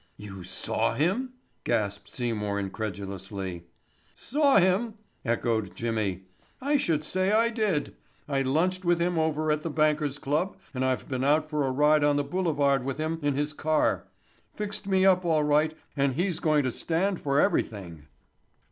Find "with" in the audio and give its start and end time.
8.83-8.99, 12.83-12.97